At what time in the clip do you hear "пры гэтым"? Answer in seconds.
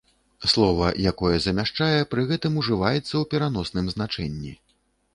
2.15-2.59